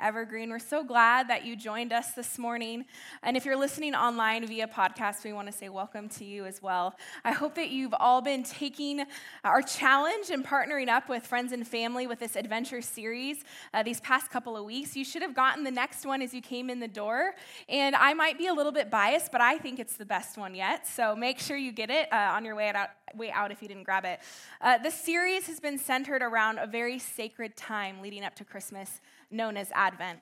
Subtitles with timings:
[0.00, 0.50] Evergreen.
[0.50, 2.86] We're so glad that you joined us this morning.
[3.22, 6.62] And if you're listening online via podcast, we want to say welcome to you as
[6.62, 6.96] well.
[7.24, 9.04] I hope that you've all been taking
[9.44, 13.44] our challenge and partnering up with friends and family with this adventure series
[13.74, 14.96] uh, these past couple of weeks.
[14.96, 17.34] You should have gotten the next one as you came in the door.
[17.68, 20.54] And I might be a little bit biased, but I think it's the best one
[20.54, 20.86] yet.
[20.86, 23.68] So make sure you get it uh, on your way out, way out if you
[23.68, 24.20] didn't grab it.
[24.60, 29.00] Uh, the series has been centered around a very sacred time leading up to Christmas
[29.30, 30.20] known as Advent.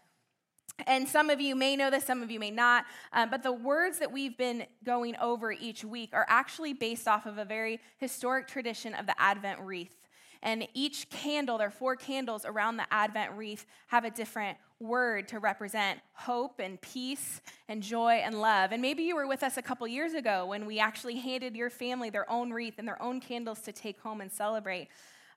[0.86, 3.52] And some of you may know this, some of you may not, um, but the
[3.52, 7.80] words that we've been going over each week are actually based off of a very
[7.98, 9.96] historic tradition of the Advent wreath.
[10.40, 15.26] And each candle, there are four candles around the Advent wreath, have a different word
[15.28, 18.70] to represent hope and peace and joy and love.
[18.70, 21.70] And maybe you were with us a couple years ago when we actually handed your
[21.70, 24.88] family their own wreath and their own candles to take home and celebrate.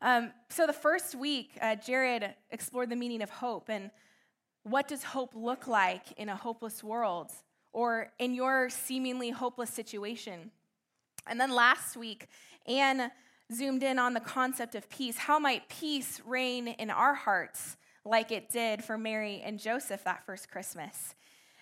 [0.02, 3.92] Um, so the first week, uh, Jared explored the meaning of hope and
[4.64, 7.32] what does hope look like in a hopeless world
[7.72, 10.52] or in your seemingly hopeless situation.
[11.28, 12.28] And then last week,
[12.68, 13.12] Anne
[13.54, 15.18] zoomed in on the concept of peace.
[15.18, 20.26] How might peace reign in our hearts like it did for Mary and Joseph that
[20.26, 21.16] first Christmas?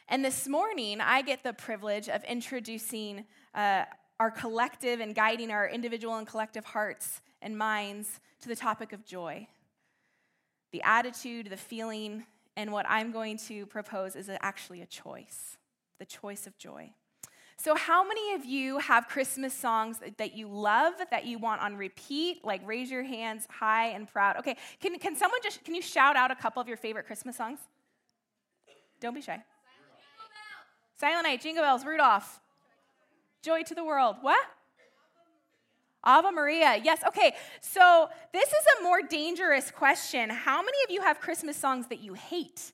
[0.07, 3.83] And this morning, I get the privilege of introducing uh,
[4.19, 9.05] our collective and guiding our individual and collective hearts and minds to the topic of
[9.05, 9.47] joy.
[10.71, 12.25] The attitude, the feeling,
[12.55, 15.57] and what I'm going to propose is actually a choice
[15.99, 16.89] the choice of joy.
[17.57, 21.75] So, how many of you have Christmas songs that you love, that you want on
[21.75, 22.45] repeat?
[22.45, 24.37] Like, raise your hands high and proud.
[24.37, 27.35] Okay, can, can someone just, can you shout out a couple of your favorite Christmas
[27.35, 27.59] songs?
[29.01, 29.43] Don't be shy.
[30.95, 32.39] Silent Night, Jingle Bells, Rudolph,
[33.41, 34.17] Joy to the World.
[34.21, 34.45] What?
[36.03, 36.79] Ave Maria.
[36.83, 37.01] Yes.
[37.07, 37.35] Okay.
[37.61, 40.29] So this is a more dangerous question.
[40.29, 42.71] How many of you have Christmas songs that you hate?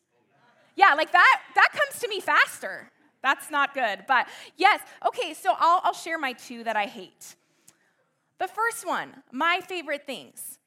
[0.76, 1.42] Yeah, like that.
[1.56, 2.92] That comes to me faster.
[3.24, 4.06] That's not good.
[4.08, 4.28] But
[4.58, 4.82] yes.
[5.06, 5.34] Okay.
[5.34, 7.36] So I'll, I'll share my two that I hate.
[8.38, 10.60] The first one, my favorite things.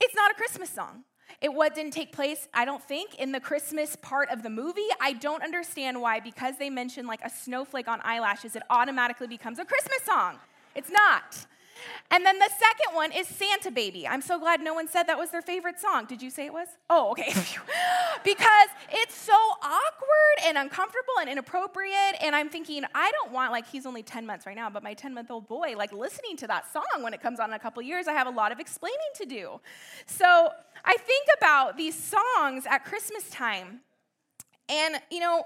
[0.00, 1.04] It's not a Christmas song.
[1.40, 4.88] It what didn't take place, I don't think, in the Christmas part of the movie.
[5.00, 9.58] I don't understand why, because they mention like a snowflake on eyelashes, it automatically becomes
[9.58, 10.38] a Christmas song.
[10.74, 11.46] It's not.
[12.10, 14.06] And then the second one is Santa Baby.
[14.06, 16.06] I'm so glad no one said that was their favorite song.
[16.06, 16.68] Did you say it was?
[16.88, 17.32] Oh, okay.
[18.24, 22.16] because it's so awkward and uncomfortable and inappropriate.
[22.22, 24.94] And I'm thinking, I don't want, like, he's only 10 months right now, but my
[24.94, 27.58] 10 month old boy, like, listening to that song when it comes on in a
[27.58, 29.60] couple years, I have a lot of explaining to do.
[30.06, 30.50] So
[30.84, 33.80] I think about these songs at Christmas time.
[34.68, 35.44] And, you know,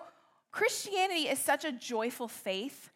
[0.52, 2.90] Christianity is such a joyful faith.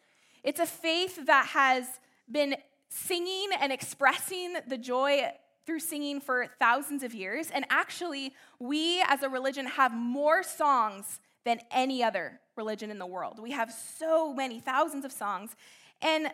[0.44, 1.86] It's a faith that has
[2.30, 2.56] been
[2.88, 5.30] singing and expressing the joy
[5.66, 7.50] through singing for thousands of years.
[7.50, 13.06] And actually, we as a religion have more songs than any other religion in the
[13.06, 13.38] world.
[13.38, 15.54] We have so many, thousands of songs.
[16.02, 16.30] And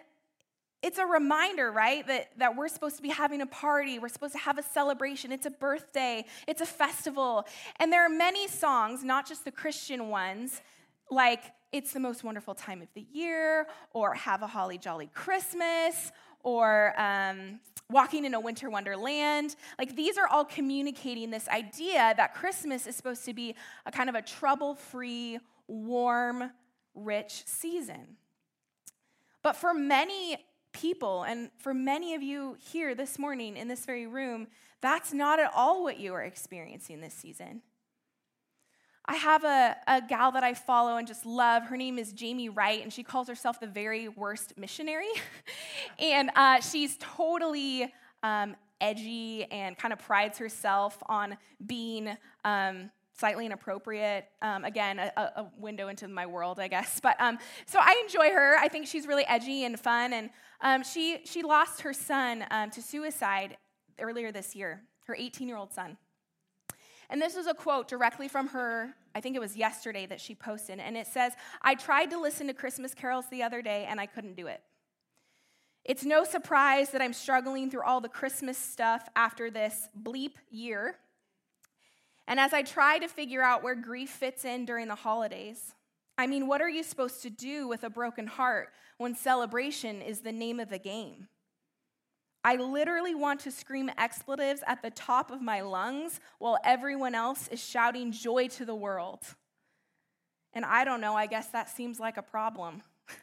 [0.83, 3.99] it's a reminder, right, that, that we're supposed to be having a party.
[3.99, 5.31] We're supposed to have a celebration.
[5.31, 6.25] It's a birthday.
[6.49, 7.47] It's a festival.
[7.77, 10.61] And there are many songs, not just the Christian ones,
[11.11, 16.11] like It's the Most Wonderful Time of the Year, or Have a Holly Jolly Christmas,
[16.43, 17.61] or um,
[17.91, 19.57] walking in a winter wonderland.
[19.79, 23.55] Like these are all communicating this idea that Christmas is supposed to be
[23.87, 25.39] a kind of a trouble free,
[25.69, 26.51] warm,
[26.95, 28.17] rich season.
[29.43, 30.39] But for many
[30.73, 34.47] people, and for many of you here this morning in this very room,
[34.81, 37.63] that's not at all what you are experiencing this season.
[39.07, 41.65] I have a, a gal that I follow and just love.
[41.65, 45.09] Her name is Jamie Wright, and she calls herself the very worst missionary.
[45.99, 47.93] and uh, she's totally
[48.23, 51.37] um, edgy and kind of prides herself on
[51.67, 54.27] being um, slightly inappropriate.
[54.41, 57.01] Um, again, a, a, window into my world, I guess.
[57.01, 58.57] But um, so I enjoy her.
[58.59, 60.13] I think she's really edgy and fun.
[60.13, 60.31] And
[60.61, 63.57] um, she she lost her son um, to suicide
[64.01, 64.83] earlier this year.
[65.07, 65.97] Her 18 year old son.
[67.13, 70.35] And this is a quote directly from her, I think it was yesterday that she
[70.35, 70.81] posted.
[70.81, 74.07] And it says, I tried to listen to Christmas carols the other day and I
[74.07, 74.63] couldn't do it.
[75.85, 80.97] It's no surprise that I'm struggling through all the Christmas stuff after this bleep year.
[82.27, 85.75] And as I try to figure out where grief fits in during the holidays,
[86.17, 90.21] I mean, what are you supposed to do with a broken heart when celebration is
[90.21, 91.29] the name of the game?
[92.45, 97.47] I literally want to scream expletives at the top of my lungs while everyone else
[97.49, 99.21] is shouting joy to the world.
[100.53, 102.83] And I don't know, I guess that seems like a problem.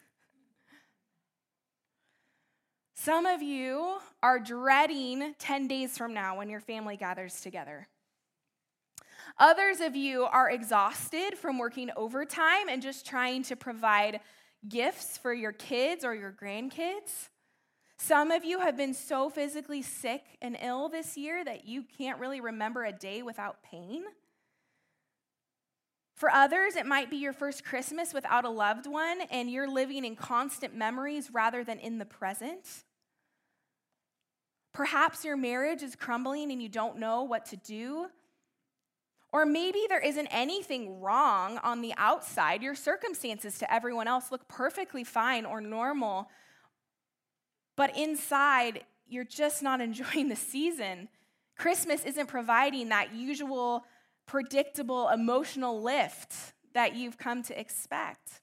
[2.94, 7.88] Some of you are dreading 10 days from now when your family gathers together.
[9.38, 14.20] Others of you are exhausted from working overtime and just trying to provide
[14.68, 17.28] gifts for your kids or your grandkids.
[18.02, 22.18] Some of you have been so physically sick and ill this year that you can't
[22.18, 24.04] really remember a day without pain.
[26.14, 30.06] For others, it might be your first Christmas without a loved one and you're living
[30.06, 32.84] in constant memories rather than in the present.
[34.72, 38.06] Perhaps your marriage is crumbling and you don't know what to do.
[39.30, 42.62] Or maybe there isn't anything wrong on the outside.
[42.62, 46.30] Your circumstances to everyone else look perfectly fine or normal.
[47.80, 51.08] But inside, you're just not enjoying the season.
[51.56, 53.86] Christmas isn't providing that usual,
[54.26, 58.42] predictable emotional lift that you've come to expect.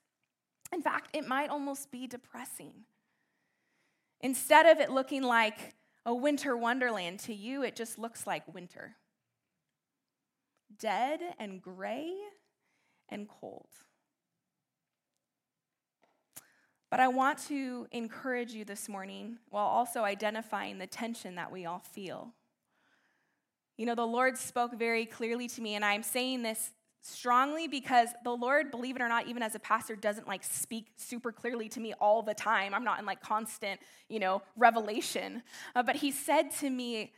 [0.73, 2.85] In fact, it might almost be depressing.
[4.21, 8.95] Instead of it looking like a winter wonderland, to you, it just looks like winter
[10.79, 12.11] dead and gray
[13.07, 13.69] and cold.
[16.89, 21.65] But I want to encourage you this morning while also identifying the tension that we
[21.65, 22.33] all feel.
[23.77, 28.09] You know, the Lord spoke very clearly to me, and I'm saying this strongly because
[28.23, 31.69] the Lord, believe it or not, even as a pastor, doesn't like speak super clearly
[31.69, 32.73] to me all the time.
[32.73, 33.79] I'm not in like constant,
[34.09, 35.43] you know, revelation.
[35.75, 37.13] Uh, but He said to me,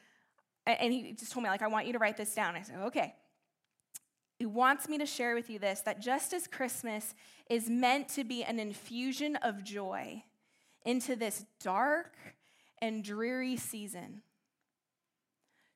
[0.65, 2.55] and He just told me, like, I want you to write this down.
[2.55, 3.15] I said, okay.
[4.39, 7.13] He wants me to share with you this that just as Christmas
[7.49, 10.23] is meant to be an infusion of joy
[10.85, 12.13] into this dark
[12.81, 14.21] and dreary season,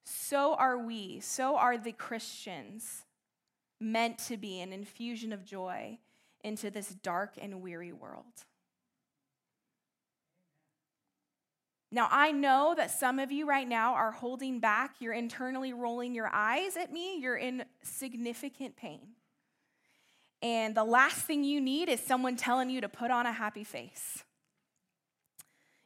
[0.05, 3.03] so are we, so are the Christians
[3.81, 5.99] meant to be an infusion of joy
[6.41, 8.45] into this dark and weary world.
[11.93, 14.95] Now, I know that some of you right now are holding back.
[14.99, 17.19] You're internally rolling your eyes at me.
[17.19, 19.09] You're in significant pain.
[20.41, 23.63] And the last thing you need is someone telling you to put on a happy
[23.63, 24.23] face.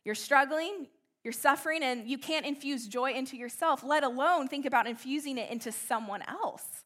[0.06, 0.88] You're struggling,
[1.26, 5.52] you're suffering, and you can't infuse joy into yourself, let alone think about infusing it
[5.52, 6.86] into someone else.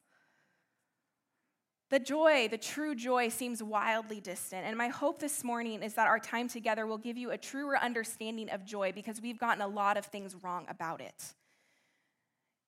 [1.92, 4.66] The joy, the true joy, seems wildly distant.
[4.66, 7.78] And my hope this morning is that our time together will give you a truer
[7.78, 11.34] understanding of joy because we've gotten a lot of things wrong about it.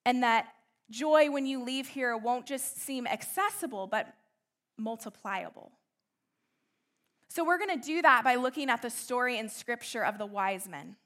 [0.06, 0.48] And that
[0.90, 4.14] joy, when you leave here, won't just seem accessible, but
[4.78, 5.72] multipliable.
[7.30, 10.26] So, we're going to do that by looking at the story in Scripture of the
[10.26, 10.98] wise men.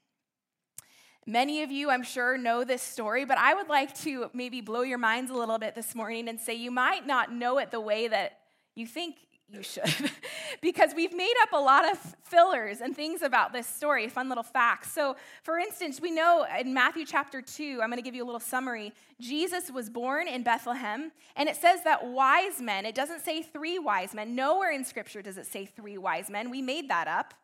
[1.28, 4.80] Many of you, I'm sure, know this story, but I would like to maybe blow
[4.80, 7.82] your minds a little bit this morning and say you might not know it the
[7.82, 8.38] way that
[8.74, 9.16] you think
[9.50, 10.10] you should,
[10.62, 14.42] because we've made up a lot of fillers and things about this story, fun little
[14.42, 14.90] facts.
[14.90, 18.24] So, for instance, we know in Matthew chapter 2, I'm going to give you a
[18.24, 18.94] little summary.
[19.20, 23.78] Jesus was born in Bethlehem, and it says that wise men, it doesn't say three
[23.78, 24.34] wise men.
[24.34, 26.50] Nowhere in Scripture does it say three wise men.
[26.50, 27.34] We made that up.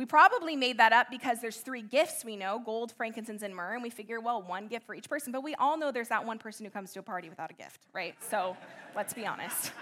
[0.00, 3.74] We probably made that up because there's three gifts we know gold, frankincense, and myrrh,
[3.74, 5.30] and we figure, well, one gift for each person.
[5.30, 7.52] But we all know there's that one person who comes to a party without a
[7.52, 8.14] gift, right?
[8.30, 8.56] So
[8.96, 9.72] let's be honest.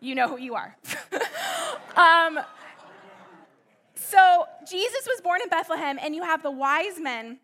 [0.00, 0.76] You know who you are.
[1.96, 2.38] um,
[3.94, 7.38] so Jesus was born in Bethlehem, and you have the wise men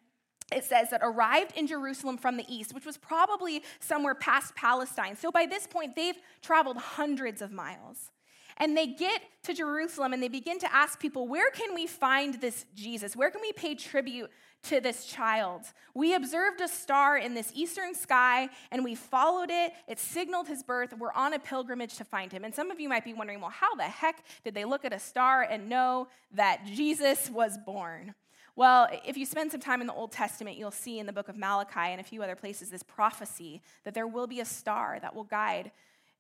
[0.53, 5.17] it says that arrived in Jerusalem from the east, which was probably somewhere past Palestine.
[5.17, 8.11] So by this point, they've traveled hundreds of miles.
[8.56, 12.41] And they get to Jerusalem and they begin to ask people, where can we find
[12.41, 13.17] this Jesus?
[13.17, 14.31] Where can we pay tribute
[14.65, 15.63] to this child?
[15.94, 19.73] We observed a star in this eastern sky and we followed it.
[19.89, 20.94] It signaled his birth.
[20.96, 22.44] We're on a pilgrimage to find him.
[22.44, 24.93] And some of you might be wondering, well, how the heck did they look at
[24.93, 28.15] a star and know that Jesus was born?
[28.56, 31.29] Well, if you spend some time in the Old Testament, you'll see in the book
[31.29, 34.99] of Malachi and a few other places this prophecy that there will be a star
[35.03, 35.73] that will guide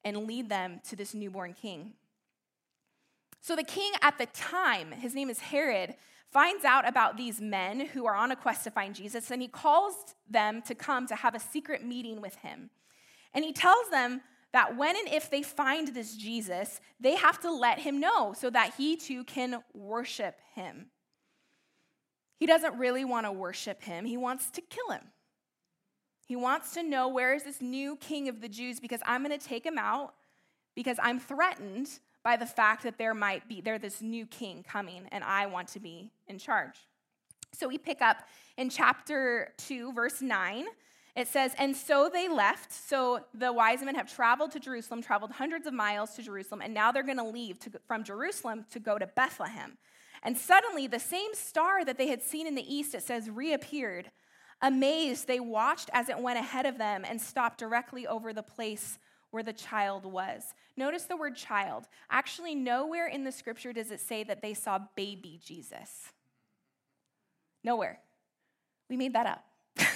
[0.04, 1.92] and lead them to this newborn king.
[3.44, 5.96] So the king at the time, his name is Herod,
[6.32, 9.48] finds out about these men who are on a quest to find Jesus, and he
[9.48, 12.70] calls them to come to have a secret meeting with him.
[13.34, 14.22] And he tells them
[14.54, 18.48] that when and if they find this Jesus, they have to let him know so
[18.48, 20.86] that he too can worship him.
[22.38, 25.08] He doesn't really want to worship him, he wants to kill him.
[26.26, 29.38] He wants to know where is this new king of the Jews because I'm going
[29.38, 30.14] to take him out
[30.74, 31.90] because I'm threatened
[32.24, 35.68] by the fact that there might be there this new king coming and I want
[35.68, 36.74] to be in charge.
[37.52, 38.16] So we pick up
[38.56, 40.64] in chapter 2 verse 9.
[41.14, 42.72] It says, And so they left.
[42.72, 46.74] So the wise men have traveled to Jerusalem, traveled hundreds of miles to Jerusalem, and
[46.74, 49.78] now they're going to leave from Jerusalem to go to Bethlehem.
[50.24, 54.10] And suddenly, the same star that they had seen in the east, it says, reappeared.
[54.62, 58.98] Amazed, they watched as it went ahead of them and stopped directly over the place
[59.34, 60.54] where the child was.
[60.76, 61.88] Notice the word child.
[62.08, 66.12] Actually, nowhere in the scripture does it say that they saw baby Jesus.
[67.64, 67.98] Nowhere.
[68.88, 69.44] We made that up.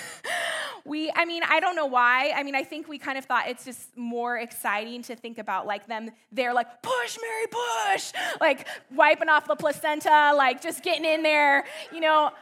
[0.85, 2.33] we, I mean, I don't know why.
[2.35, 5.68] I mean, I think we kind of thought it's just more exciting to think about
[5.68, 7.47] like them, they're like, push, Mary,
[7.95, 12.33] push, like wiping off the placenta, like just getting in there, you know.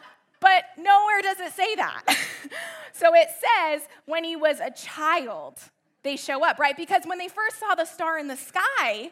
[0.41, 2.05] But nowhere does it say that.
[2.93, 5.59] so it says when he was a child,
[6.07, 6.77] they show up, right?
[6.77, 9.11] Because when they first saw the star in the sky,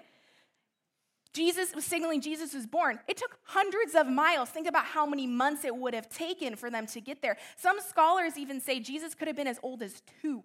[1.33, 3.01] Jesus was signaling Jesus was born.
[3.09, 4.49] It took hundreds of miles.
[4.49, 7.37] Think about how many months it would have taken for them to get there.
[7.57, 10.45] Some scholars even say Jesus could have been as old as two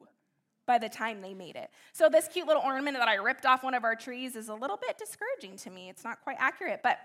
[0.65, 1.69] by the time they made it.
[1.93, 4.53] So, this cute little ornament that I ripped off one of our trees is a
[4.53, 5.89] little bit discouraging to me.
[5.89, 6.99] It's not quite accurate, but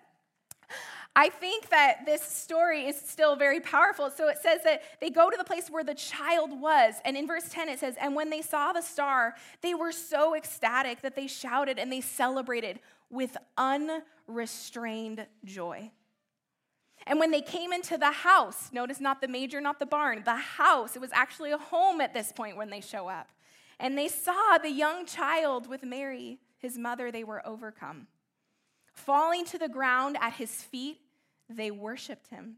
[1.16, 4.10] I think that this story is still very powerful.
[4.10, 6.94] So it says that they go to the place where the child was.
[7.04, 10.34] And in verse 10, it says, And when they saw the star, they were so
[10.34, 12.80] ecstatic that they shouted and they celebrated
[13.10, 15.92] with unrestrained joy.
[17.06, 20.36] And when they came into the house, notice not the major, not the barn, the
[20.36, 23.28] house, it was actually a home at this point when they show up.
[23.78, 28.06] And they saw the young child with Mary, his mother, they were overcome.
[28.94, 31.00] Falling to the ground at his feet,
[31.48, 32.56] they worshiped him.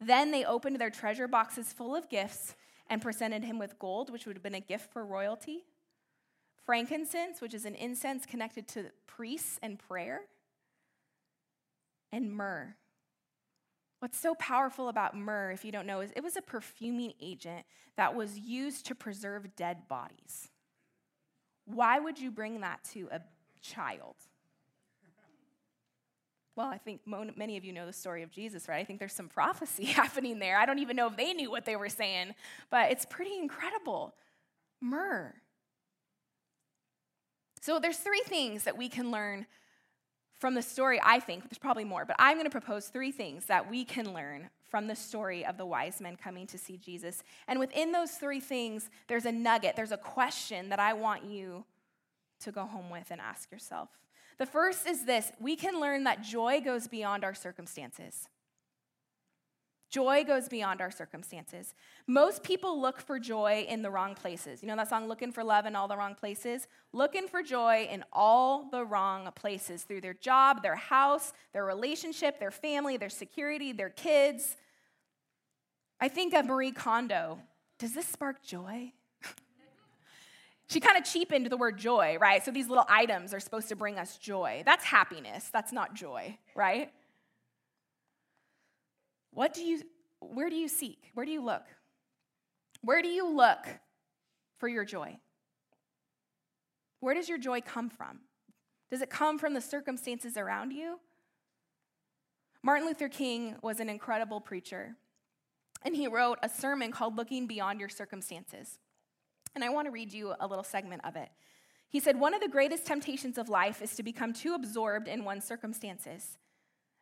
[0.00, 2.54] Then they opened their treasure boxes full of gifts
[2.88, 5.64] and presented him with gold, which would have been a gift for royalty,
[6.64, 10.22] frankincense, which is an incense connected to priests and prayer,
[12.12, 12.76] and myrrh.
[14.00, 17.66] What's so powerful about myrrh, if you don't know, is it was a perfuming agent
[17.96, 20.48] that was used to preserve dead bodies.
[21.64, 23.20] Why would you bring that to a
[23.60, 24.14] child?
[26.58, 28.80] Well, I think many of you know the story of Jesus, right?
[28.80, 30.58] I think there's some prophecy happening there.
[30.58, 32.34] I don't even know if they knew what they were saying,
[32.68, 34.16] but it's pretty incredible.
[34.80, 35.34] Myrrh.
[37.60, 39.46] So there's three things that we can learn
[40.40, 41.44] from the story, I think.
[41.44, 44.88] There's probably more, but I'm going to propose three things that we can learn from
[44.88, 47.22] the story of the wise men coming to see Jesus.
[47.46, 51.64] And within those three things, there's a nugget, there's a question that I want you
[52.40, 53.90] to go home with and ask yourself.
[54.38, 58.28] The first is this we can learn that joy goes beyond our circumstances.
[59.90, 61.74] Joy goes beyond our circumstances.
[62.06, 64.62] Most people look for joy in the wrong places.
[64.62, 66.68] You know that song, Looking for Love in All the Wrong Places?
[66.92, 72.38] Looking for joy in all the wrong places through their job, their house, their relationship,
[72.38, 74.58] their family, their security, their kids.
[76.00, 77.38] I think of Marie Kondo.
[77.78, 78.92] Does this spark joy?
[80.68, 82.44] She kind of cheapened the word joy, right?
[82.44, 84.62] So these little items are supposed to bring us joy.
[84.66, 86.92] That's happiness, that's not joy, right?
[89.32, 89.82] What do you,
[90.20, 91.10] where do you seek?
[91.14, 91.64] Where do you look?
[92.82, 93.66] Where do you look
[94.58, 95.18] for your joy?
[97.00, 98.20] Where does your joy come from?
[98.90, 100.98] Does it come from the circumstances around you?
[102.62, 104.96] Martin Luther King was an incredible preacher,
[105.82, 108.78] and he wrote a sermon called Looking Beyond Your Circumstances.
[109.54, 111.28] And I want to read you a little segment of it.
[111.88, 115.24] He said, One of the greatest temptations of life is to become too absorbed in
[115.24, 116.38] one's circumstances.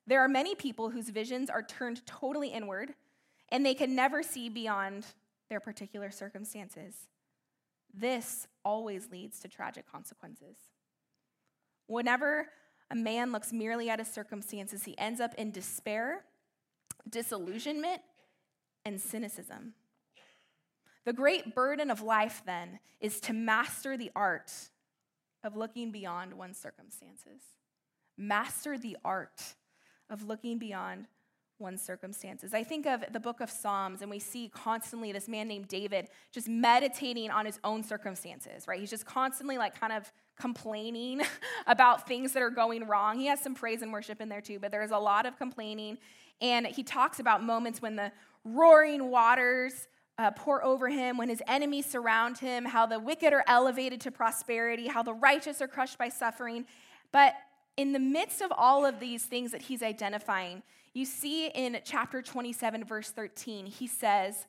[0.07, 2.95] There are many people whose visions are turned totally inward,
[3.51, 5.05] and they can never see beyond
[5.49, 6.95] their particular circumstances.
[7.93, 10.57] This always leads to tragic consequences.
[11.87, 12.49] Whenever
[12.91, 16.25] a man looks merely at his circumstances, he ends up in despair,
[17.09, 18.03] disillusionment,
[18.85, 19.75] and cynicism.
[21.07, 24.53] The great burden of life, then, is to master the art
[25.45, 27.41] of looking beyond one's circumstances.
[28.19, 29.55] Master the art
[30.11, 31.07] of looking beyond
[31.61, 32.53] one's circumstances.
[32.53, 36.09] I think of the book of Psalms, and we see constantly this man named David
[36.33, 38.81] just meditating on his own circumstances, right?
[38.81, 41.23] He's just constantly like kind of complaining
[41.69, 43.19] about things that are going wrong.
[43.19, 45.99] He has some praise and worship in there too, but there's a lot of complaining.
[46.41, 48.13] And he talks about moments when the
[48.45, 53.45] roaring waters uh, pour over him, when his enemies surround him, how the wicked are
[53.47, 56.65] elevated to prosperity, how the righteous are crushed by suffering.
[57.13, 57.35] But
[57.77, 60.63] in the midst of all of these things that he's identifying,
[60.95, 64.47] you see in chapter 27, verse 13, he says,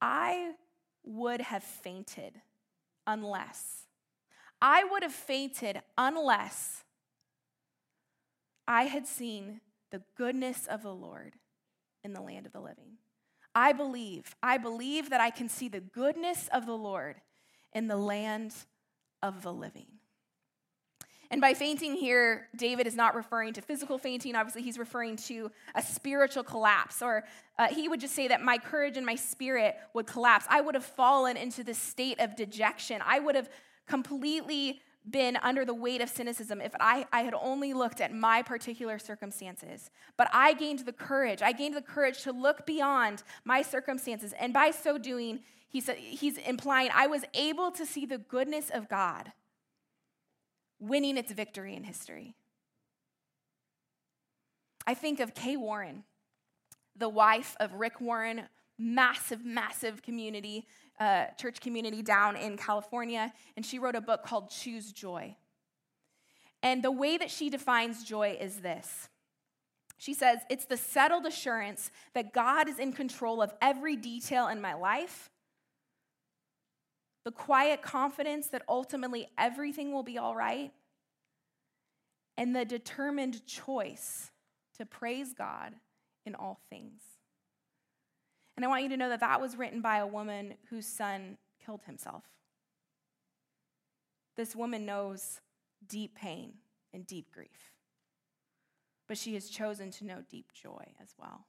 [0.00, 0.52] I
[1.04, 2.40] would have fainted
[3.06, 3.86] unless.
[4.62, 6.84] I would have fainted unless
[8.66, 9.60] I had seen
[9.90, 11.34] the goodness of the Lord
[12.02, 12.98] in the land of the living.
[13.54, 17.16] I believe, I believe that I can see the goodness of the Lord
[17.72, 18.54] in the land
[19.22, 19.86] of the living.
[21.30, 24.36] And by fainting here, David is not referring to physical fainting.
[24.36, 27.02] Obviously, he's referring to a spiritual collapse.
[27.02, 27.24] Or
[27.58, 30.46] uh, he would just say that my courage and my spirit would collapse.
[30.48, 33.00] I would have fallen into this state of dejection.
[33.04, 33.48] I would have
[33.86, 38.42] completely been under the weight of cynicism if I, I had only looked at my
[38.42, 39.90] particular circumstances.
[40.16, 41.42] But I gained the courage.
[41.42, 44.32] I gained the courage to look beyond my circumstances.
[44.38, 48.70] And by so doing, he said, he's implying I was able to see the goodness
[48.70, 49.32] of God
[50.78, 52.34] winning its victory in history.
[54.86, 56.04] I think of Kay Warren,
[56.96, 58.42] the wife of Rick Warren,
[58.78, 60.66] massive, massive community,
[61.36, 65.36] church community down in California, and she wrote a book called Choose Joy.
[66.62, 69.10] And the way that she defines joy is this.
[69.98, 74.60] She says, It's the settled assurance that God is in control of every detail in
[74.60, 75.30] my life,
[77.24, 80.72] the quiet confidence that ultimately everything will be all right,
[82.36, 84.30] and the determined choice
[84.78, 85.74] to praise God
[86.26, 87.02] in all things.
[88.56, 91.38] And I want you to know that that was written by a woman whose son
[91.64, 92.24] killed himself.
[94.36, 95.40] This woman knows
[95.86, 96.54] deep pain
[96.92, 97.72] and deep grief,
[99.08, 101.46] but she has chosen to know deep joy as well.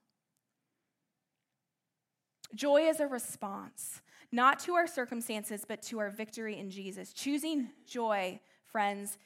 [2.53, 7.12] Joy is a response, not to our circumstances, but to our victory in Jesus.
[7.12, 9.17] Choosing joy, friends,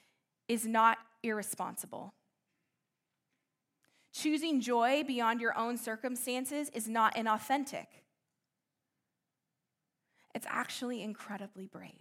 [0.47, 2.13] is not irresponsible.
[4.11, 7.85] Choosing joy beyond your own circumstances is not inauthentic.
[10.33, 11.93] It's actually incredibly brave.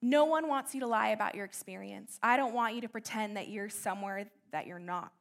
[0.00, 2.18] No one wants you to lie about your experience.
[2.22, 5.12] I don't want you to pretend that you're somewhere that you're not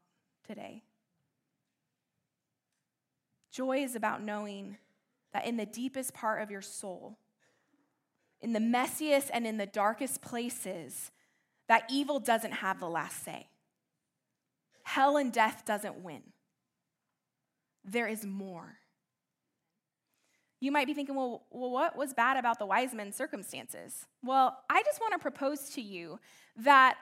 [0.48, 0.84] today.
[3.52, 4.78] Joy is about knowing
[5.34, 7.18] that in the deepest part of your soul,
[8.42, 11.12] in the messiest and in the darkest places,
[11.72, 13.48] that evil doesn't have the last say.
[14.84, 16.22] Hell and death doesn't win.
[17.86, 18.80] There is more.
[20.60, 24.06] You might be thinking, well, well, what was bad about the wise men's circumstances?
[24.22, 26.20] Well, I just want to propose to you
[26.58, 26.98] that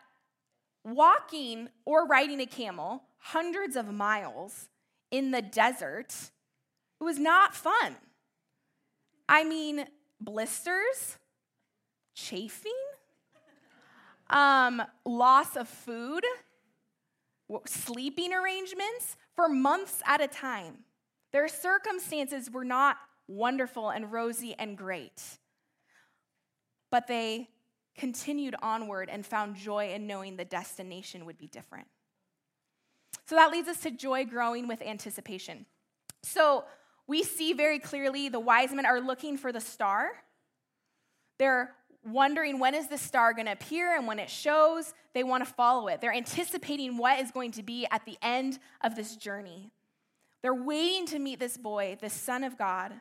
[0.83, 4.69] walking or riding a camel hundreds of miles
[5.09, 6.13] in the desert
[7.01, 7.95] it was not fun.
[9.27, 9.87] I mean,
[10.21, 11.17] blisters,
[12.13, 12.71] chafing,
[14.29, 16.23] um, loss of food,
[17.65, 20.79] sleeping arrangements for months at a time.
[21.31, 25.21] Their circumstances were not wonderful and rosy and great,
[26.91, 27.49] but they
[27.95, 31.87] continued onward and found joy in knowing the destination would be different.
[33.25, 35.65] So that leads us to joy growing with anticipation.
[36.23, 36.63] So
[37.07, 40.11] we see very clearly the wise men are looking for the star.
[41.37, 45.45] They're wondering when is the star going to appear and when it shows they want
[45.45, 46.01] to follow it.
[46.01, 49.71] They're anticipating what is going to be at the end of this journey.
[50.41, 52.93] They're waiting to meet this boy the son of god.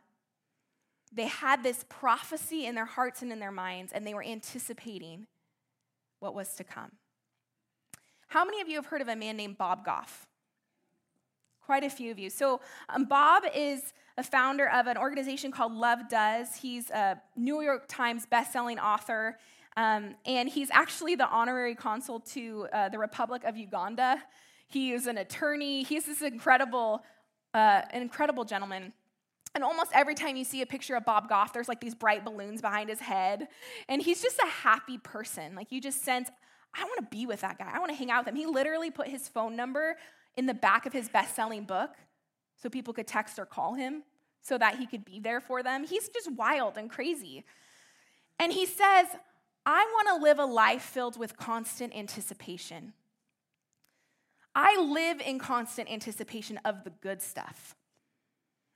[1.13, 5.27] They had this prophecy in their hearts and in their minds and they were anticipating
[6.21, 6.93] what was to come.
[8.29, 10.27] How many of you have heard of a man named bob goff?
[11.65, 12.31] Quite a few of you.
[12.31, 16.57] So um, bob is a founder of an organization called Love Does.
[16.57, 19.39] He's a New York Times bestselling author,
[19.77, 24.21] um, and he's actually the honorary consul to uh, the Republic of Uganda.
[24.67, 25.85] He is an attorney.
[25.85, 27.05] He's this incredible,
[27.55, 28.93] uh, incredible gentleman.
[29.55, 32.25] And almost every time you see a picture of Bob Goff, there's like these bright
[32.25, 33.47] balloons behind his head.
[33.89, 35.55] And he's just a happy person.
[35.55, 36.29] Like you just sense,
[36.75, 37.71] I want to be with that guy.
[37.73, 38.37] I want to hang out with him.
[38.37, 39.97] He literally put his phone number
[40.37, 41.91] in the back of his best selling book
[42.61, 44.03] so people could text or call him
[44.43, 45.85] so that he could be there for them.
[45.85, 47.45] He's just wild and crazy.
[48.39, 49.07] And he says,
[49.67, 52.93] I want to live a life filled with constant anticipation.
[54.55, 57.77] I live in constant anticipation of the good stuff.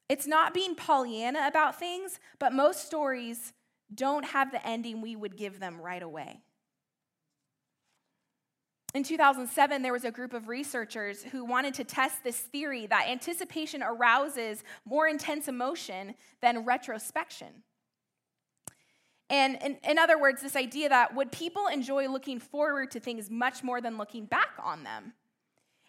[0.09, 3.53] It's not being Pollyanna about things, but most stories
[3.95, 6.43] don't have the ending we would give them right away.
[8.95, 13.09] In 2007, there was a group of researchers who wanted to test this theory that
[13.09, 17.63] anticipation arouses more intense emotion than retrospection.
[19.31, 23.31] And in, in, other words, this idea that would people enjoy looking forward to things
[23.31, 25.15] much more than looking back on them?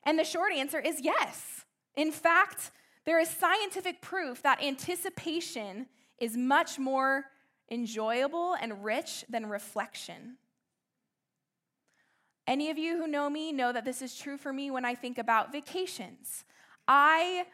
[0.05, 1.65] And the short answer is yes.
[1.97, 2.71] In fact,
[3.05, 5.87] there is scientific proof that anticipation
[6.19, 7.25] is much more
[7.69, 10.37] enjoyable and rich than reflection.
[12.47, 14.95] Any of you who know me know that this is true for me when I
[14.95, 16.43] think about vacations.
[16.88, 17.45] I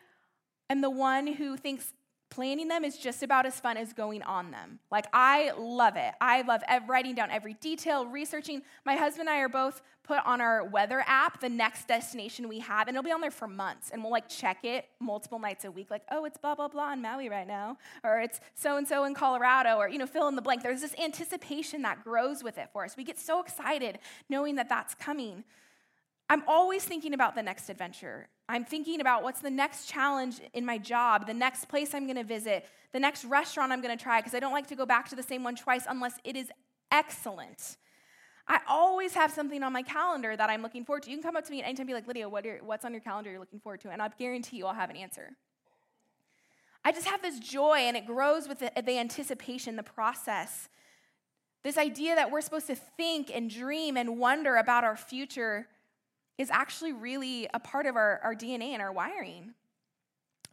[0.69, 1.93] am the one who thinks
[2.30, 4.80] Planning them is just about as fun as going on them.
[4.92, 6.13] Like, I love it.
[6.22, 8.62] I love writing down every detail, researching.
[8.86, 12.60] My husband and I are both put on our weather app the next destination we
[12.60, 13.89] have, and it'll be on there for months.
[13.89, 16.94] And we'll like check it multiple nights a week, like, oh, it's blah, blah, blah
[16.94, 20.28] in Maui right now, or it's so and so in Colorado, or, you know, fill
[20.28, 20.62] in the blank.
[20.62, 22.96] There's this anticipation that grows with it for us.
[22.96, 23.98] We get so excited
[24.30, 25.44] knowing that that's coming.
[26.30, 28.28] I'm always thinking about the next adventure.
[28.48, 32.24] I'm thinking about what's the next challenge in my job, the next place I'm gonna
[32.24, 35.15] visit, the next restaurant I'm gonna try, because I don't like to go back to
[35.15, 36.52] the same one twice unless it is
[36.92, 37.78] excellent.
[38.48, 41.12] I always have something on my calendar that I'm looking forward to.
[41.12, 42.60] You can come up to me at any time and be like, Lydia, what are,
[42.63, 43.89] what's on your calendar you're looking forward to?
[43.89, 45.32] And I guarantee you I'll have an answer.
[46.84, 50.70] I just have this joy, and it grows with the, the anticipation, the process.
[51.63, 55.68] This idea that we're supposed to think and dream and wonder about our future
[56.39, 59.54] is actually really a part of our, our DNA and our wiring.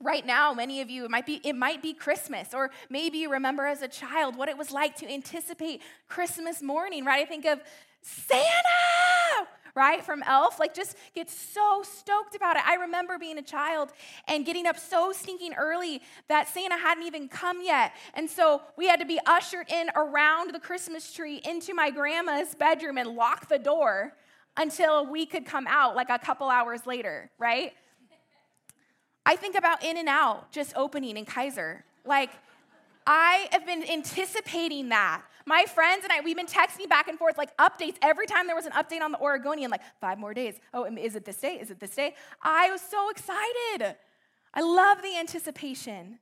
[0.00, 3.30] Right now, many of you, it might be it might be Christmas, or maybe you
[3.30, 7.22] remember as a child what it was like to anticipate Christmas morning, right?
[7.22, 7.60] I think of
[8.02, 12.66] Santa, right, from Elf, like just get so stoked about it.
[12.66, 13.90] I remember being a child
[14.28, 17.92] and getting up so stinking early that Santa hadn't even come yet.
[18.12, 22.54] And so we had to be ushered in around the Christmas tree into my grandma's
[22.54, 24.12] bedroom and lock the door
[24.56, 27.72] until we could come out like a couple hours later, right?
[29.24, 31.82] I think about In-N-Out just opening in Keizer.
[32.04, 32.30] Like,
[33.06, 35.22] I have been anticipating that.
[35.44, 38.56] My friends and I, we've been texting back and forth like updates every time there
[38.56, 40.54] was an update on the Oregonian, like five more days.
[40.74, 41.58] Oh, is it this day?
[41.60, 42.14] Is it this day?
[42.42, 43.96] I was so excited.
[44.54, 46.18] I love the anticipation.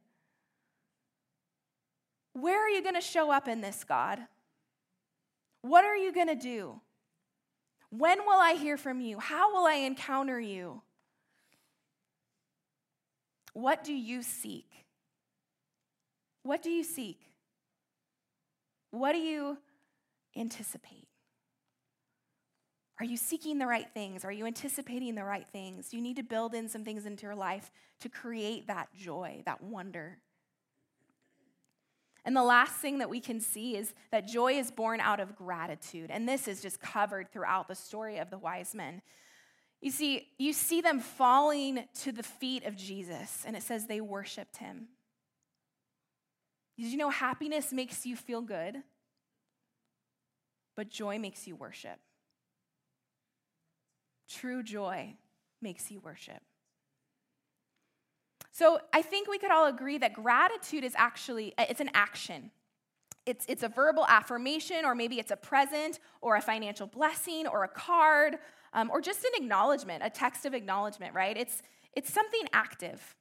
[2.34, 4.18] Where are you going to show up in this, God?
[5.62, 6.80] What are you going to do?
[7.96, 9.20] When will I hear from you?
[9.20, 10.82] How will I encounter you?
[13.52, 14.66] What do you seek?
[16.42, 17.20] What do you seek?
[18.90, 19.58] What do you
[20.36, 21.06] anticipate?
[22.98, 24.24] Are you seeking the right things?
[24.24, 25.94] Are you anticipating the right things?
[25.94, 29.62] You need to build in some things into your life to create that joy, that
[29.62, 30.18] wonder?
[32.24, 35.36] And the last thing that we can see is that joy is born out of
[35.36, 36.10] gratitude.
[36.10, 39.02] And this is just covered throughout the story of the wise men.
[39.82, 44.00] You see, you see them falling to the feet of Jesus, and it says they
[44.00, 44.88] worshiped him.
[46.78, 48.82] Did you know happiness makes you feel good,
[50.74, 51.98] but joy makes you worship?
[54.26, 55.14] True joy
[55.60, 56.40] makes you worship.
[58.54, 62.52] So I think we could all agree that gratitude is actually it's an action.
[63.26, 67.64] It's, it's a verbal affirmation, or maybe it's a present, or a financial blessing, or
[67.64, 68.38] a card,
[68.72, 71.36] um, or just an acknowledgement, a text of acknowledgement, right?
[71.36, 71.62] It's,
[71.94, 73.16] it's something active.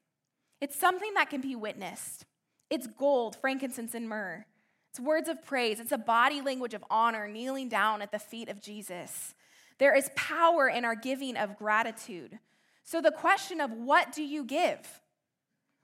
[0.61, 2.25] It's something that can be witnessed.
[2.69, 4.45] It's gold, frankincense, and myrrh.
[4.91, 5.79] It's words of praise.
[5.79, 9.33] It's a body language of honor, kneeling down at the feet of Jesus.
[9.79, 12.37] There is power in our giving of gratitude.
[12.83, 15.01] So, the question of what do you give?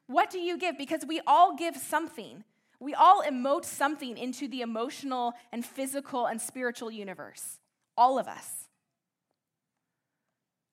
[0.10, 0.76] What do you give?
[0.76, 2.43] Because we all give something.
[2.80, 7.60] We all emote something into the emotional and physical and spiritual universe.
[7.95, 8.69] All of us.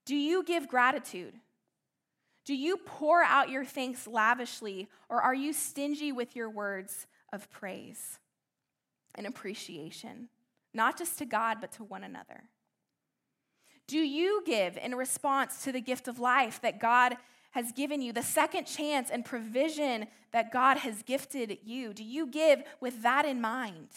[0.06, 1.34] Do you give gratitude?
[2.46, 7.50] Do you pour out your thanks lavishly, or are you stingy with your words of
[7.50, 8.18] praise
[9.16, 10.30] and appreciation,
[10.72, 12.44] not just to God, but to one another?
[13.86, 17.18] Do you give in response to the gift of life that God
[17.56, 21.94] has given you, the second chance and provision that God has gifted you?
[21.94, 23.88] Do you give with that in mind?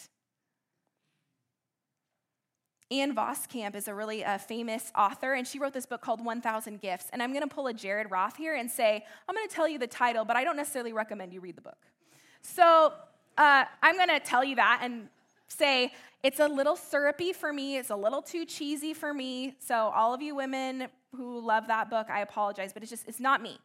[2.89, 6.79] Ann Voskamp is a really uh, famous author, and she wrote this book called 1,000
[6.79, 7.07] Gifts.
[7.11, 9.67] And I'm going to pull a Jared Roth here and say, I'm going to tell
[9.67, 11.85] you the title, but I don't necessarily recommend you read the book.
[12.41, 12.93] So
[13.37, 15.09] uh, I'm going to tell you that and
[15.49, 15.91] say,
[16.23, 17.77] it's a little syrupy for me.
[17.77, 19.55] It's a little too cheesy for me.
[19.59, 23.19] So, all of you women who love that book, I apologize, but it's just, it's
[23.19, 23.57] not me.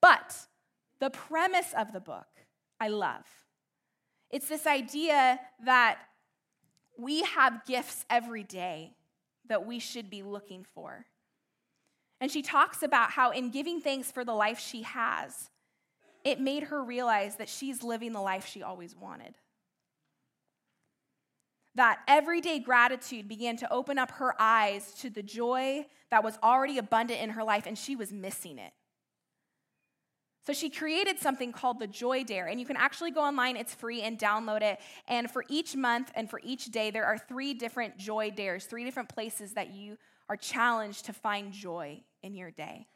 [0.00, 0.36] But
[1.00, 2.26] the premise of the book,
[2.80, 3.24] I love.
[4.30, 5.98] It's this idea that
[6.98, 8.92] we have gifts every day
[9.48, 11.06] that we should be looking for.
[12.20, 15.50] And she talks about how, in giving thanks for the life she has,
[16.24, 19.34] it made her realize that she's living the life she always wanted
[21.74, 26.78] that everyday gratitude began to open up her eyes to the joy that was already
[26.78, 28.72] abundant in her life, and she was missing it.
[30.46, 33.74] So she created something called the Joy Dare, and you can actually go online, it's
[33.74, 34.78] free, and download it.
[35.08, 38.84] And for each month and for each day, there are three different Joy Dares, three
[38.84, 39.96] different places that you
[40.28, 42.86] are challenged to find joy in your day.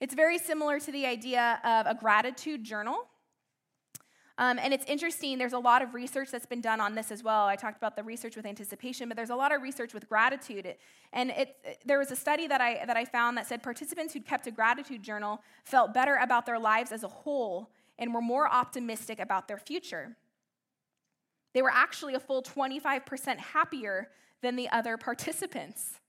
[0.00, 2.98] It's very similar to the idea of a gratitude journal
[4.36, 7.22] Um, and it's interesting, there's a lot of research that's been done on this as
[7.22, 7.46] well.
[7.46, 10.74] I talked about the research with anticipation, but there's a lot of research with gratitude.
[11.12, 14.26] And it, there was a study that I, that I found that said participants who'd
[14.26, 18.52] kept a gratitude journal felt better about their lives as a whole and were more
[18.52, 20.16] optimistic about their future.
[21.52, 24.08] They were actually a full 25% happier
[24.42, 26.00] than the other participants.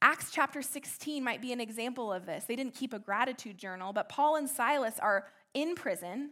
[0.00, 2.44] Acts chapter 16 might be an example of this.
[2.44, 6.30] They didn't keep a gratitude journal, but Paul and Silas are in prison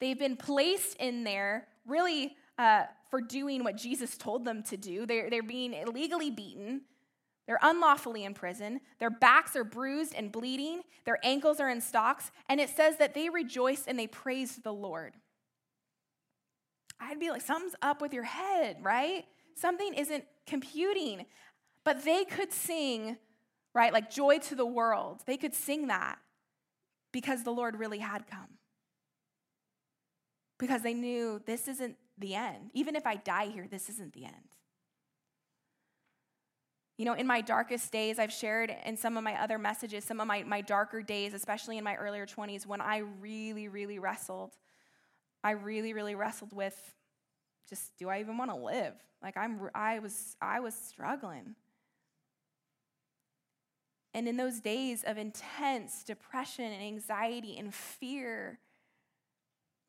[0.00, 5.06] They've been placed in there really uh, for doing what Jesus told them to do.
[5.06, 6.82] They're, they're being illegally beaten.
[7.46, 8.80] They're unlawfully in prison.
[8.98, 10.82] Their backs are bruised and bleeding.
[11.04, 12.30] Their ankles are in stocks.
[12.48, 15.14] And it says that they rejoiced and they praised the Lord.
[17.00, 19.24] I'd be like, something's up with your head, right?
[19.54, 21.24] Something isn't computing.
[21.84, 23.16] But they could sing,
[23.72, 25.22] right, like joy to the world.
[25.24, 26.18] They could sing that
[27.12, 28.57] because the Lord really had come
[30.58, 32.70] because they knew this isn't the end.
[32.74, 34.34] Even if I die here, this isn't the end.
[36.96, 40.18] You know, in my darkest days, I've shared in some of my other messages, some
[40.18, 44.56] of my, my darker days, especially in my earlier 20s, when I really, really wrestled.
[45.44, 46.94] I really, really wrestled with
[47.68, 48.94] just, do I even want to live?
[49.22, 51.54] Like I'm, I was, I was struggling.
[54.12, 58.58] And in those days of intense depression and anxiety and fear,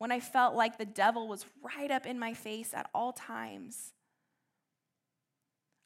[0.00, 3.92] when I felt like the devil was right up in my face at all times.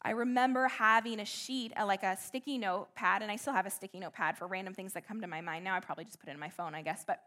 [0.03, 3.67] I remember having a sheet, uh, like a sticky note pad, and I still have
[3.67, 5.65] a sticky note pad for random things that come to my mind.
[5.65, 7.03] Now I probably just put it in my phone, I guess.
[7.05, 7.23] But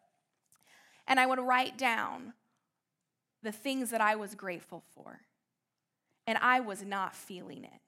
[1.09, 2.31] and I would write down
[3.43, 5.19] the things that I was grateful for.
[6.25, 7.81] And I was not feeling it.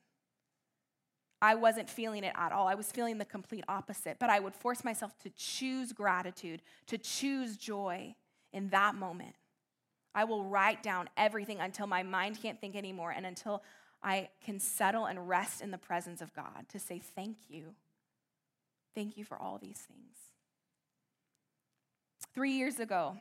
[1.42, 2.68] I wasn't feeling it at all.
[2.68, 4.18] I was feeling the complete opposite.
[4.20, 8.16] But I would force myself to choose gratitude, to choose joy
[8.54, 9.36] in that moment.
[10.16, 13.64] I will write down everything until my mind can't think anymore and until
[14.02, 17.76] I can settle and rest in the presence of God to say, Thank you.
[18.96, 20.16] Thank you for all these things.
[22.34, 23.18] Three years ago,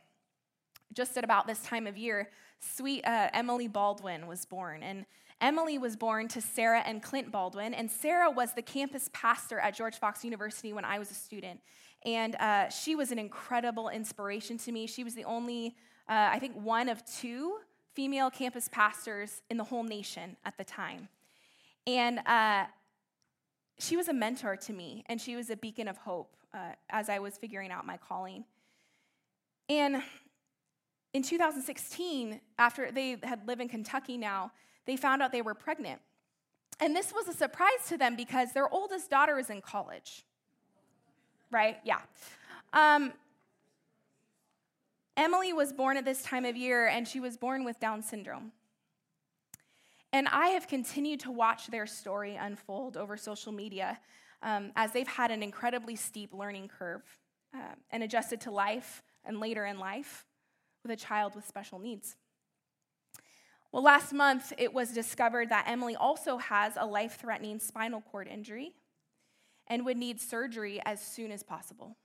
[0.93, 4.83] just at about this time of year, sweet uh, Emily Baldwin was born.
[4.83, 5.05] And
[5.41, 7.73] Emily was born to Sarah and Clint Baldwin.
[7.73, 11.61] And Sarah was the campus pastor at George Fox University when I was a student.
[12.05, 14.87] And uh, she was an incredible inspiration to me.
[14.87, 15.75] She was the only,
[16.07, 17.57] uh, I think, one of two
[17.93, 21.09] female campus pastors in the whole nation at the time.
[21.85, 22.65] And uh,
[23.79, 27.09] she was a mentor to me, and she was a beacon of hope uh, as
[27.09, 28.45] I was figuring out my calling.
[29.67, 30.01] And
[31.13, 34.51] in 2016, after they had lived in Kentucky now,
[34.85, 36.01] they found out they were pregnant.
[36.79, 40.23] And this was a surprise to them because their oldest daughter is in college
[41.51, 41.77] right?
[41.83, 41.99] Yeah.
[42.73, 43.13] Um,
[45.17, 48.51] Emily was born at this time of year, and she was born with Down syndrome.
[50.11, 53.99] And I have continued to watch their story unfold over social media
[54.41, 57.03] um, as they've had an incredibly steep learning curve
[57.53, 60.25] uh, and adjusted to life and later in life
[60.83, 62.15] with a child with special needs.
[63.71, 68.27] Well, last month it was discovered that Emily also has a life threatening spinal cord
[68.27, 68.73] injury
[69.69, 71.95] and would need surgery as soon as possible.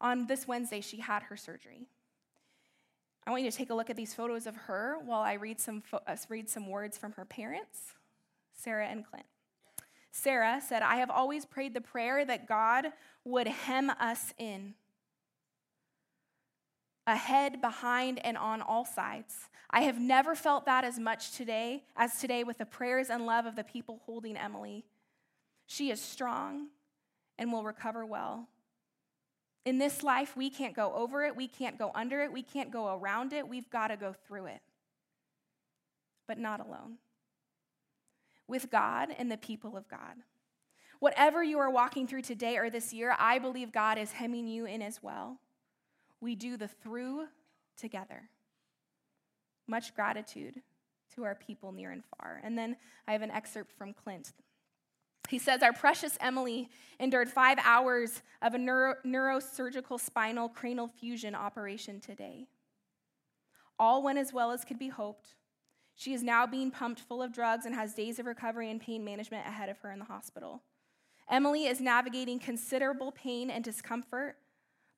[0.00, 1.86] On this Wednesday, she had her surgery.
[3.26, 5.60] I want you to take a look at these photos of her while I read
[5.60, 7.94] some, fo- uh, read some words from her parents,
[8.52, 9.26] Sarah and Clint.
[10.12, 12.86] Sarah said, I have always prayed the prayer that God
[13.24, 14.74] would hem us in,
[17.06, 19.34] ahead, behind, and on all sides.
[19.70, 23.44] I have never felt that as much today as today with the prayers and love
[23.44, 24.84] of the people holding Emily
[25.66, 26.68] she is strong
[27.38, 28.48] and will recover well.
[29.64, 32.70] In this life, we can't go over it, we can't go under it, we can't
[32.70, 34.60] go around it, we've got to go through it.
[36.28, 36.98] But not alone.
[38.46, 40.14] With God and the people of God.
[41.00, 44.66] Whatever you are walking through today or this year, I believe God is hemming you
[44.66, 45.40] in as well.
[46.20, 47.26] We do the through
[47.76, 48.30] together.
[49.66, 50.62] Much gratitude
[51.16, 52.40] to our people near and far.
[52.44, 52.76] And then
[53.06, 54.32] I have an excerpt from Clint
[55.30, 61.34] he says, Our precious Emily endured five hours of a neuro- neurosurgical spinal cranial fusion
[61.34, 62.46] operation today.
[63.78, 65.34] All went as well as could be hoped.
[65.94, 69.04] She is now being pumped full of drugs and has days of recovery and pain
[69.04, 70.62] management ahead of her in the hospital.
[71.28, 74.36] Emily is navigating considerable pain and discomfort,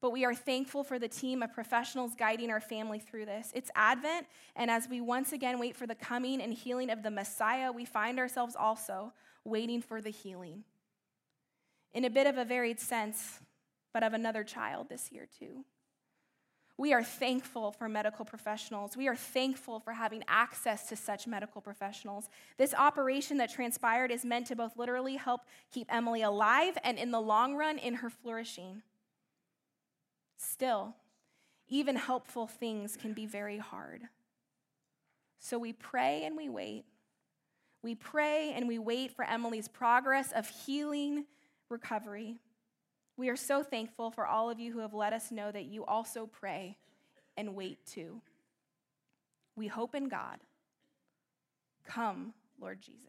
[0.01, 3.51] but we are thankful for the team of professionals guiding our family through this.
[3.55, 7.11] It's Advent, and as we once again wait for the coming and healing of the
[7.11, 9.12] Messiah, we find ourselves also
[9.48, 10.64] waiting for the healing.
[11.92, 13.40] In a bit of a varied sense,
[13.92, 15.64] but of another child this year too.
[16.76, 18.96] We are thankful for medical professionals.
[18.96, 22.28] We are thankful for having access to such medical professionals.
[22.56, 25.40] This operation that transpired is meant to both literally help
[25.72, 28.82] keep Emily alive and, in the long run, in her flourishing.
[30.37, 30.94] Still,
[31.68, 34.02] even helpful things can be very hard.
[35.40, 36.84] So we pray and we wait.
[37.83, 41.25] We pray and we wait for Emily's progress of healing,
[41.69, 42.38] recovery.
[43.17, 45.85] We are so thankful for all of you who have let us know that you
[45.85, 46.77] also pray
[47.37, 48.21] and wait too.
[49.57, 50.38] We hope in God.
[51.85, 53.09] Come, Lord Jesus.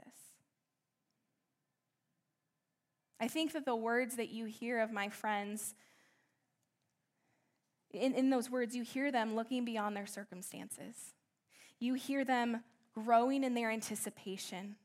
[3.20, 5.76] I think that the words that you hear of my friends,
[7.92, 11.14] in, in those words, you hear them looking beyond their circumstances.
[11.80, 12.64] You hear them
[13.04, 14.76] growing in their anticipation.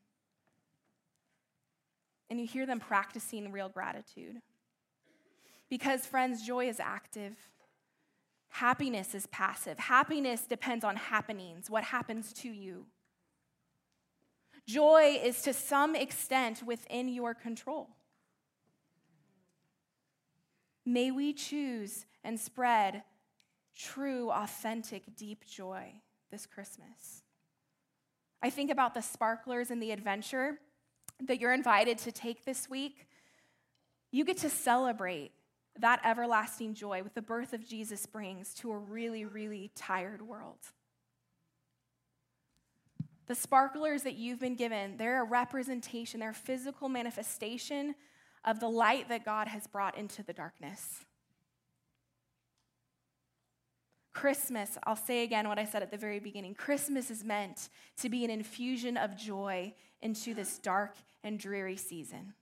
[2.31, 4.37] And you hear them practicing real gratitude.
[5.69, 7.37] Because, friends, joy is active.
[8.49, 9.79] Happiness is passive.
[9.79, 12.87] Happiness depends on happenings, what happens to you.
[14.67, 17.89] Joy is to some extent within your control.
[20.87, 23.03] May we choose and spread
[23.75, 26.01] true, authentic, deep joy
[26.31, 27.24] this Christmas.
[28.45, 30.59] I think about the sparklers and the adventure
[31.19, 33.09] that you're invited to take this week.
[34.11, 35.33] You get to celebrate
[35.79, 40.59] that everlasting joy with the birth of Jesus brings to a really, really tired world.
[43.29, 47.95] The sparklers that you've been given, they're a representation, they're a physical manifestation
[48.45, 51.07] of the light that God has brought into the darkness.
[54.15, 58.09] Christmas, I'll say again what I said at the very beginning Christmas is meant to
[58.09, 62.35] be an infusion of joy into this dark and dreary season.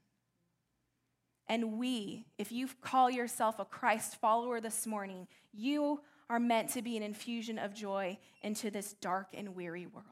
[1.49, 6.83] And we, if you call yourself a Christ follower this morning, you are meant to
[6.83, 10.07] be an infusion of joy into this dark and weary world.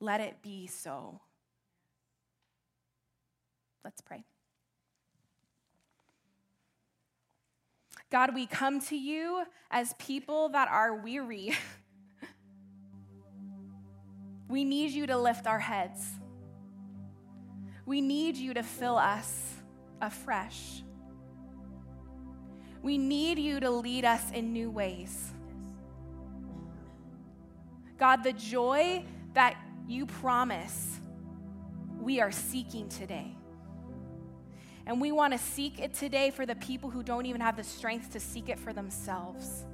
[0.00, 1.20] Let it be so.
[3.84, 4.24] Let's pray.
[8.10, 11.54] God, we come to you as people that are weary.
[14.48, 16.08] we need you to lift our heads.
[17.84, 19.54] We need you to fill us
[20.00, 20.82] afresh.
[22.82, 25.32] We need you to lead us in new ways.
[27.98, 31.00] God, the joy that you promise,
[32.00, 33.37] we are seeking today.
[34.88, 37.62] And we want to seek it today for the people who don't even have the
[37.62, 39.66] strength to seek it for themselves.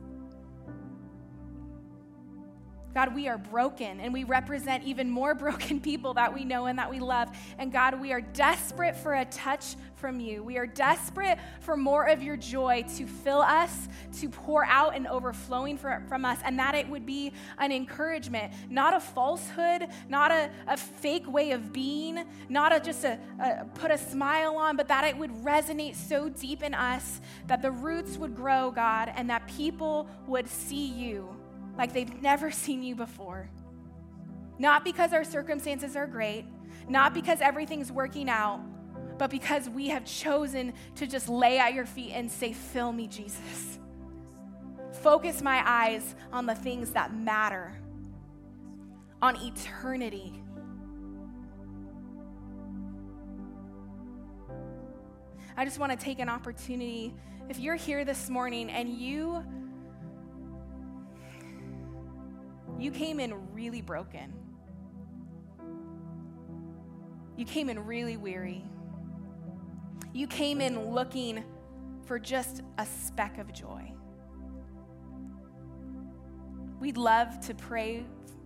[2.95, 6.79] God, we are broken and we represent even more broken people that we know and
[6.79, 7.29] that we love.
[7.59, 10.43] And God, we are desperate for a touch from you.
[10.43, 13.89] We are desperate for more of your joy to fill us,
[14.21, 18.53] to pour out and overflowing for, from us, and that it would be an encouragement,
[18.71, 23.65] not a falsehood, not a, a fake way of being, not a, just a, a
[23.75, 27.71] put a smile on, but that it would resonate so deep in us that the
[27.71, 31.35] roots would grow, God, and that people would see you
[31.77, 33.49] like they've never seen you before.
[34.59, 36.47] Not because our circumstances are great,
[36.89, 38.61] not because everything's working out,
[39.19, 43.07] but because we have chosen to just lay at your feet and say, Fill me,
[43.07, 43.79] Jesus.
[45.03, 47.73] Focus my eyes on the things that matter,
[49.21, 50.41] on eternity.
[55.57, 57.15] I just want to take an opportunity.
[57.49, 59.45] If you're here this morning and you
[62.79, 64.33] You came in really broken.
[67.37, 68.65] You came in really weary.
[70.13, 71.45] You came in looking
[72.07, 73.93] for just a speck of joy.
[76.79, 78.05] We'd love to pray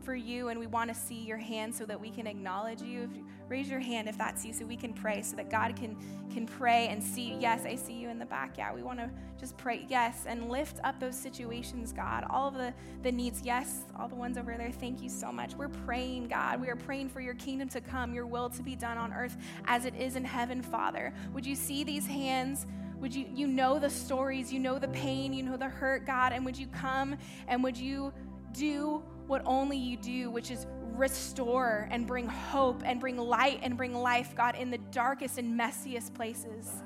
[0.09, 3.03] for you and we want to see your hand so that we can acknowledge you.
[3.03, 3.11] If,
[3.47, 5.99] raise your hand if that's you so we can pray so that God can
[6.33, 8.57] can pray and see yes I see you in the back.
[8.57, 12.25] Yeah we want to just pray yes and lift up those situations God.
[12.31, 15.55] All of the the needs yes all the ones over there thank you so much.
[15.55, 16.59] We're praying God.
[16.59, 19.37] We are praying for your kingdom to come your will to be done on earth
[19.67, 21.13] as it is in heaven Father.
[21.35, 22.67] Would you see these hands?
[22.99, 26.33] Would you you know the stories you know the pain you know the hurt God
[26.33, 27.15] and would you come
[27.47, 28.11] and would you
[28.53, 30.67] do what only you do, which is
[30.97, 35.59] restore and bring hope and bring light and bring life, God, in the darkest and
[35.59, 36.83] messiest places.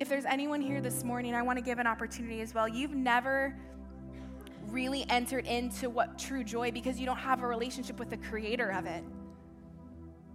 [0.00, 2.66] If there's anyone here this morning, I want to give an opportunity as well.
[2.66, 3.56] You've never
[4.66, 8.70] really entered into what true joy because you don't have a relationship with the creator
[8.70, 9.04] of it.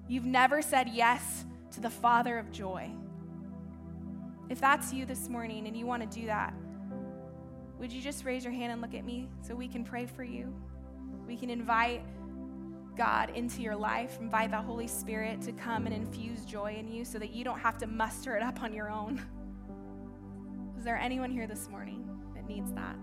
[0.08, 2.90] You've never said yes to the Father of joy.
[4.50, 6.54] If that's you this morning and you want to do that,
[7.80, 10.24] would you just raise your hand and look at me so we can pray for
[10.24, 10.54] you?
[11.28, 12.02] We can invite
[12.96, 17.06] God into your life, invite the Holy Spirit to come and infuse joy in you
[17.06, 19.22] so that you don't have to muster it up on your own.
[20.78, 22.96] Is there anyone here this morning that needs that?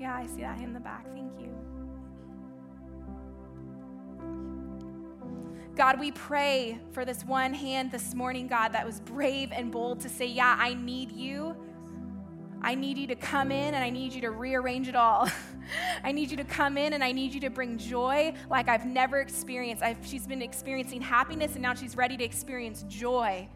[0.00, 1.06] Yeah, I see that in the back.
[1.14, 1.73] Thank you.
[5.76, 9.98] God, we pray for this one hand this morning, God, that was brave and bold
[10.00, 11.56] to say, Yeah, I need you.
[12.62, 15.28] I need you to come in and I need you to rearrange it all.
[16.04, 18.86] I need you to come in and I need you to bring joy like I've
[18.86, 19.82] never experienced.
[19.82, 23.48] I've, she's been experiencing happiness and now she's ready to experience joy.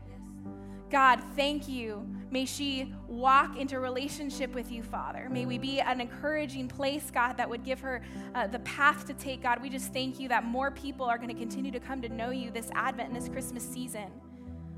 [0.90, 2.06] God, thank you.
[2.30, 5.28] May she walk into relationship with you, Father.
[5.30, 8.02] May we be an encouraging place, God, that would give her
[8.34, 9.42] uh, the path to take.
[9.42, 12.08] God, we just thank you that more people are going to continue to come to
[12.08, 14.10] know you this Advent and this Christmas season,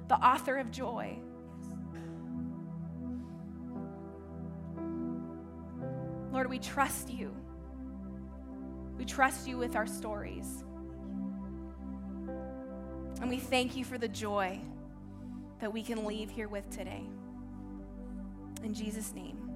[0.09, 1.17] the author of joy.
[6.33, 7.35] Lord, we trust you.
[8.97, 10.65] We trust you with our stories.
[13.21, 14.61] And we thank you for the joy
[15.61, 17.03] that we can leave here with today.
[18.63, 19.50] In Jesus' name.